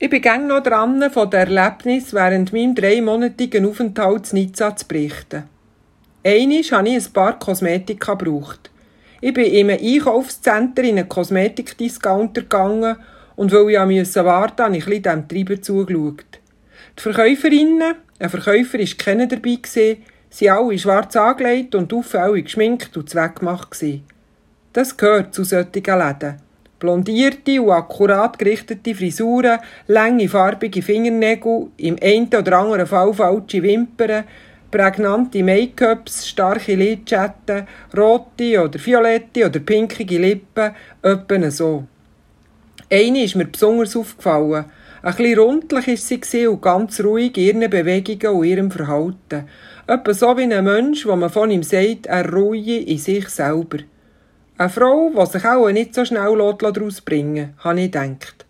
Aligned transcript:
Ich 0.00 0.10
bin 0.10 0.46
noch 0.46 0.62
dran, 0.62 1.10
von 1.10 1.28
den 1.28 1.40
Erlebnissen 1.40 2.12
während 2.12 2.52
meinem 2.52 2.72
dreimonatigen 2.72 3.66
Aufenthalt 3.66 4.32
in 4.32 4.38
Nizza 4.38 4.76
zu 4.76 4.86
berichten. 4.86 5.42
Einmal 6.24 6.62
habe 6.62 6.88
ich 6.88 7.04
ein 7.04 7.12
paar 7.12 7.36
Kosmetika 7.36 8.14
gebraucht. 8.14 8.70
Ich 9.20 9.34
bin 9.34 9.46
in 9.46 9.68
einem 9.68 9.84
Einkaufszentrum 9.84 10.86
in 10.86 10.98
einen 10.98 11.08
Kosmetikdiscounter 11.08 12.42
gegangen 12.42 12.96
und 13.34 13.50
weil 13.50 13.70
ich 13.70 13.98
musste 13.98 14.24
warten, 14.24 14.62
habe 14.62 14.76
ich 14.76 15.02
dem 15.02 15.26
Treiber 15.26 15.60
zugeschaut. 15.60 16.38
Die 16.96 17.02
Verkäuferinnen, 17.02 17.96
ein 18.20 18.30
Verkäufer 18.30 18.78
war 18.78 18.86
keiner 18.98 19.26
dabei, 19.26 19.56
gewesen, 19.56 20.04
sind 20.30 20.50
alle 20.50 20.78
schwarz 20.78 21.16
angelegt 21.16 21.74
und 21.74 21.92
auffällig 21.92 22.44
geschminkt 22.44 22.96
und 22.96 23.10
zweckgemacht. 23.10 23.84
Das 24.72 24.96
gehört 24.96 25.34
zu 25.34 25.42
solchen 25.42 25.72
Läden. 25.74 26.47
Blondierte 26.78 27.60
und 27.60 27.70
akkurat 27.70 28.38
gerichtete 28.38 28.94
Frisuren, 28.94 29.58
lange 29.88 30.28
farbige 30.28 30.80
Fingernägel, 30.80 31.68
im 31.76 31.96
einen 32.00 32.28
oder 32.28 32.58
anderen 32.58 32.86
Fall 32.86 33.12
falsche 33.12 33.62
Wimpern, 33.62 34.24
prägnante 34.70 35.42
Make-ups, 35.42 36.28
starke 36.28 36.74
Lidschatten, 36.74 37.66
rote 37.96 38.62
oder 38.62 38.78
violette 38.84 39.46
oder 39.46 39.58
pinkige 39.58 40.18
Lippen, 40.18 40.72
etwa 41.02 41.50
so. 41.50 41.84
Eine 42.90 43.24
ist 43.24 43.34
mir 43.34 43.46
besonders 43.46 43.96
aufgefallen. 43.96 44.66
Ein 45.02 45.14
bisschen 45.14 45.38
rundlich 45.38 45.86
war 45.86 46.18
sie 46.22 46.46
und 46.46 46.62
ganz 46.62 47.00
ruhig 47.00 47.36
in 47.36 47.60
ihren 47.60 47.70
Bewegungen 47.70 48.36
und 48.36 48.44
ihrem 48.44 48.70
Verhalten. 48.70 49.48
Etwa 49.86 50.14
so 50.14 50.36
wie 50.36 50.52
ein 50.52 50.64
Mensch, 50.64 51.06
wo 51.06 51.16
man 51.16 51.30
von 51.30 51.50
ihm 51.50 51.62
sagt, 51.62 52.06
er 52.06 52.32
ruhe 52.32 52.78
in 52.78 52.98
sich 52.98 53.28
selber. 53.28 53.78
Eine 54.58 54.70
Frau, 54.70 55.12
die 55.16 55.26
sich 55.30 55.44
auch 55.44 55.70
nicht 55.70 55.94
so 55.94 56.04
schnell 56.04 56.36
daraus 56.58 57.00
bringen 57.00 57.36
lässt, 57.36 57.64
habe 57.64 57.80
ich 57.80 57.92
gedacht. 57.92 58.44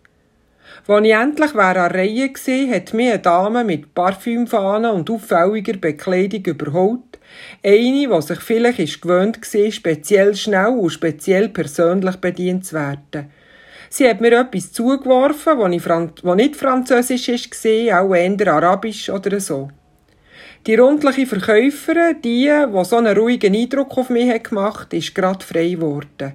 Als 0.87 1.05
ich 1.05 1.13
endlich 1.13 1.53
an 1.53 1.75
der 1.75 1.93
Reihe 1.93 2.29
war, 2.29 2.75
hat 2.75 2.93
mich 2.95 3.09
eine 3.11 3.19
Dame 3.19 3.63
mit 3.63 3.93
Parfümfahnen 3.93 4.89
und 4.89 5.07
auffälliger 5.11 5.77
Bekleidung 5.77 6.43
überholt. 6.45 7.19
Eine, 7.63 8.07
die 8.07 8.21
sich 8.23 8.39
vielleicht 8.39 8.79
ist 8.79 9.01
gewöhnt 9.03 9.37
war, 9.53 9.71
speziell 9.71 10.35
schnell 10.35 10.79
und 10.79 10.89
speziell 10.89 11.49
persönlich 11.49 12.15
bedient 12.15 12.65
zu 12.65 12.73
werden. 12.73 13.29
Sie 13.91 14.09
hat 14.09 14.19
mir 14.19 14.39
etwas 14.39 14.71
zugeworfen, 14.71 15.59
das 16.23 16.35
nicht 16.35 16.55
Französisch 16.55 17.29
war, 17.29 18.01
auch 18.01 18.15
eher 18.15 18.47
Arabisch 18.51 19.11
oder 19.11 19.39
so. 19.39 19.69
Die 20.67 20.75
rundliche 20.75 21.25
Verkäuferin, 21.25 22.21
die, 22.21 22.51
die 22.51 22.83
so 22.85 22.97
einen 22.97 23.17
ruhigen 23.17 23.55
Eindruck 23.55 23.97
auf 23.97 24.09
mich 24.09 24.43
gemacht 24.43 24.81
hat, 24.81 24.93
ist 24.93 25.15
gerade 25.15 25.43
frei 25.43 25.69
geworden. 25.69 26.33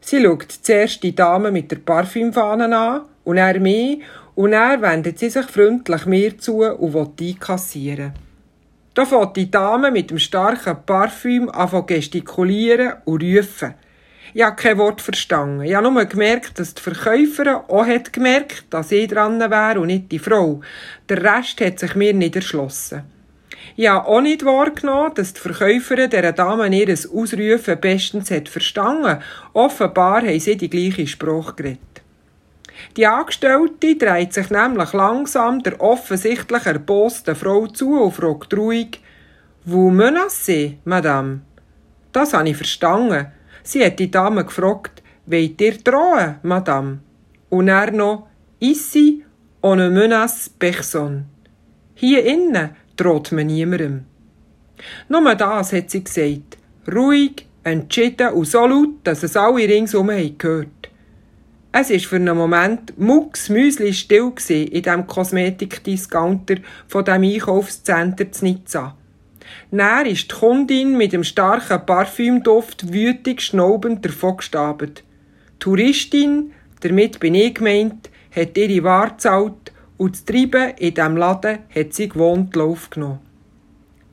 Sie 0.00 0.22
schaut 0.22 0.50
zuerst 0.50 1.02
die 1.02 1.14
Dame 1.14 1.52
mit 1.52 1.70
der 1.70 1.76
Parfümfahne 1.76 2.74
an 2.74 3.02
und 3.24 3.36
er 3.36 3.60
mich 3.60 4.00
und 4.34 4.54
er 4.54 4.80
wendet 4.80 5.18
sie 5.18 5.28
sich 5.28 5.44
freundlich 5.44 6.06
mir 6.06 6.38
zu 6.38 6.62
und 6.62 6.94
will 6.94 7.12
einkassieren. 7.20 8.14
Da 8.94 9.04
fängt 9.04 9.36
die 9.36 9.50
Dame 9.50 9.90
mit 9.90 10.10
dem 10.10 10.18
starken 10.18 10.78
Parfüm 10.86 11.50
an 11.50 11.86
gestikulieren 11.86 12.94
und 13.04 13.22
rufen. 13.22 13.74
Ich 14.32 14.42
habe 14.42 14.56
kein 14.56 14.78
Wort 14.78 15.02
verstanden. 15.02 15.64
Ich 15.64 15.74
habe 15.74 15.90
nur 15.90 16.04
gemerkt, 16.06 16.58
dass 16.58 16.72
die 16.74 16.80
Verkäuferin 16.82 17.56
auch 17.68 17.86
hat 17.86 18.12
gemerkt, 18.12 18.64
dass 18.70 18.90
ich 18.90 19.08
dran 19.08 19.38
wäre 19.38 19.80
und 19.80 19.88
nicht 19.88 20.10
die 20.10 20.18
Frau. 20.18 20.60
Der 21.08 21.22
Rest 21.22 21.60
hat 21.60 21.78
sich 21.78 21.94
mir 21.94 22.14
nicht 22.14 22.36
erschlossen. 22.36 23.02
Ich 23.76 23.88
habe 23.88 24.06
auch 24.06 24.20
nicht 24.20 24.44
wahrgenommen, 24.44 25.12
dass 25.14 25.32
die 25.32 25.40
Verkäuferin 25.40 26.10
dieser 26.10 26.32
Dame 26.32 26.74
ihr 26.74 26.92
Ausrufen 26.92 27.80
bestens 27.80 28.30
hat 28.30 28.48
verstanden. 28.48 29.22
Offenbar 29.52 30.22
haben 30.22 30.40
sie 30.40 30.56
die 30.56 30.70
gleiche 30.70 31.06
Sprache 31.06 31.54
geredet. 31.54 31.80
Die 32.96 33.06
Angestellte 33.06 33.96
dreht 33.96 34.32
sich 34.32 34.50
nämlich 34.50 34.92
langsam 34.92 35.62
der 35.62 35.80
offensichtlich 35.80 36.66
erbosten 36.66 37.36
Frau 37.36 37.66
zu 37.66 38.02
und 38.02 38.12
fragt 38.12 38.54
ruhig, 38.54 39.00
«Vous 39.64 39.92
menacez, 39.92 40.72
Madame?» 40.84 41.42
Das 42.12 42.32
habe 42.32 42.48
ich 42.48 42.56
verstanden. 42.56 43.26
Sie 43.62 43.84
hat 43.84 43.98
die 43.98 44.10
Dame 44.10 44.44
gefragt, 44.44 45.02
«Wollt 45.26 45.60
ihr 45.60 45.78
drohen, 45.78 46.36
Madame?» 46.42 47.00
Und 47.50 47.68
er 47.68 47.90
noch, 47.92 48.28
«Ici, 48.58 49.24
on 49.62 49.78
ne 49.78 49.90
menace 49.90 50.48
personne.» 50.48 51.26
Hier 51.94 52.24
innen 52.24 52.70
droht 53.00 53.32
man 53.32 53.46
niemandem. 53.46 54.04
Nur 55.08 55.34
das 55.34 55.72
hat 55.72 55.90
sie 55.90 56.04
gesagt. 56.04 56.58
Ruhig, 56.92 57.46
entschieden 57.64 58.32
und 58.32 58.46
so 58.46 58.66
laut, 58.66 58.88
dass 59.04 59.22
es 59.22 59.36
alle 59.36 59.68
ringsum 59.68 60.10
gehört. 60.38 60.68
Es 61.72 61.90
war 61.90 61.98
für 61.98 62.16
einen 62.16 62.36
Moment 62.36 62.98
mucks 62.98 63.48
müsli 63.48 63.92
still 63.92 64.32
in 64.48 64.82
diesem 64.82 65.06
Kosmetikdiscounter 65.06 66.56
von 66.88 67.04
dem 67.04 67.22
Einkaufszentrum 67.22 68.32
zu 68.32 68.44
Nizza. 68.44 68.96
Dann 69.70 70.06
ist 70.06 70.30
die 70.30 70.34
Kundin 70.34 70.96
mit 70.96 71.12
dem 71.12 71.22
starken 71.22 71.86
Parfümduft 71.86 72.92
wütig 72.92 73.40
schnaubend 73.40 74.04
davongestabt. 74.04 74.98
Die 74.98 75.58
Touristin, 75.60 76.52
damit 76.80 77.20
bin 77.20 77.34
ich 77.36 77.54
gemeint, 77.54 78.10
hat 78.34 78.58
ihre 78.58 78.82
Ware 78.84 79.10
gezahlt 79.10 79.72
und 80.00 80.14
das 80.14 80.24
Treiben 80.24 80.70
in 80.78 80.94
diesem 80.94 81.16
Laden 81.18 81.58
hat 81.74 81.92
sie 81.92 82.08
gewohnt 82.08 82.56
Lauf 82.56 82.88
genommen. 82.88 83.18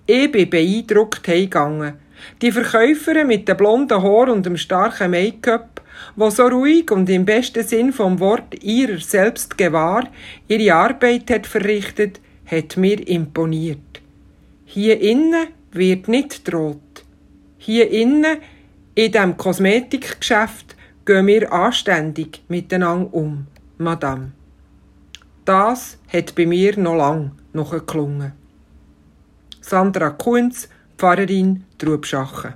Ich 0.06 0.30
bin 0.30 0.50
beeindruckt 0.50 1.26
heimgegangen. 1.26 1.94
Die 2.42 2.52
Verkäuferin 2.52 3.28
mit 3.28 3.48
dem 3.48 3.56
blonden 3.56 4.04
Haar 4.04 4.30
und 4.30 4.46
dem 4.46 4.58
starken 4.58 5.12
Make-up, 5.12 5.82
die 6.18 6.32
so 6.32 6.46
ruhig 6.48 6.92
und 6.92 7.10
im 7.10 7.24
besten 7.24 7.64
Sinn 7.64 7.94
vom 7.94 8.20
Wort 8.20 8.62
ihrer 8.62 9.00
selbst 9.00 9.58
gewahr 9.58 10.04
ihre 10.50 10.74
Arbeit 10.74 11.32
hat 11.32 11.48
verrichtet, 11.48 12.20
hat 12.46 12.76
mir 12.76 13.08
imponiert. 13.08 14.02
Hier 14.66 15.00
innen 15.00 15.48
wird 15.72 16.10
nicht 16.10 16.52
droht. 16.52 17.06
Hier 17.60 17.90
innen, 17.90 18.40
in 18.94 19.12
dem 19.14 19.38
Kosmetikgeschäft, 19.38 20.76
gehen 21.06 21.28
wir 21.28 21.54
anständig 21.54 22.42
miteinander 22.50 23.14
um, 23.14 23.48
Madame. 23.78 24.37
Das 25.48 25.98
hat 26.12 26.36
bei 26.36 26.46
mir 26.46 26.78
noch 26.78 26.98
lang 26.98 27.32
noch 27.54 27.72
geklungen. 27.72 28.34
Sandra 29.62 30.10
Kunz, 30.10 30.68
Pfarrerin 30.98 31.64
Trubschachen. 31.78 32.56